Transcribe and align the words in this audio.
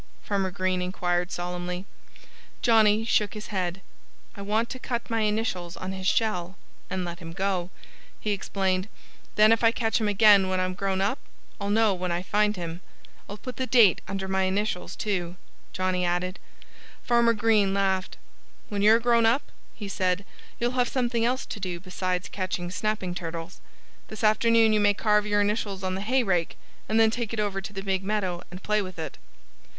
Farmer 0.23 0.49
Green 0.49 0.81
inquired 0.81 1.31
solemnly. 1.31 1.85
Johnnie 2.63 3.05
shook 3.05 3.35
his 3.35 3.49
head. 3.53 3.81
"I 4.35 4.41
want 4.41 4.67
to 4.71 4.79
cut 4.79 5.11
my 5.11 5.19
initials 5.21 5.77
on 5.77 5.91
his 5.91 6.07
shell 6.07 6.57
and 6.89 7.05
let 7.05 7.19
him 7.19 7.33
go," 7.33 7.69
he 8.19 8.31
explained. 8.31 8.87
"Then 9.35 9.51
if 9.51 9.63
I 9.63 9.71
catch 9.71 10.01
him 10.01 10.07
again 10.07 10.49
when 10.49 10.59
I'm 10.59 10.73
grown 10.73 11.01
up 11.01 11.19
I'll 11.59 11.69
know 11.69 11.93
him 11.93 11.99
when 11.99 12.11
I 12.11 12.23
find 12.23 12.55
him.... 12.55 12.81
I'll 13.29 13.37
put 13.37 13.57
the 13.57 13.67
date 13.67 14.01
under 14.07 14.27
my 14.27 14.45
initials, 14.45 14.95
too," 14.95 15.35
Johnnie 15.71 16.03
added. 16.03 16.39
Farmer 17.03 17.33
Green 17.33 17.71
laughed. 17.71 18.17
"When 18.69 18.81
you're 18.81 18.99
grown 18.99 19.27
up," 19.27 19.51
he 19.75 19.87
said, 19.87 20.25
"you'll 20.59 20.71
have 20.71 20.89
something 20.89 21.23
else 21.25 21.45
to 21.45 21.59
do 21.59 21.79
besides 21.79 22.27
catching 22.27 22.71
snapping 22.71 23.13
turtles. 23.13 23.61
This 24.07 24.23
afternoon 24.23 24.73
you 24.73 24.79
may 24.79 24.95
carve 24.95 25.27
your 25.27 25.41
initials 25.41 25.83
on 25.83 25.93
the 25.93 26.01
hay 26.01 26.23
rake 26.23 26.57
and 26.89 26.99
then 26.99 27.11
take 27.11 27.33
it 27.33 27.39
over 27.39 27.61
to 27.61 27.71
the 27.71 27.83
big 27.83 28.03
meadow 28.03 28.41
and 28.49 28.63
play 28.63 28.81
with 28.81 28.97
it." 28.97 29.19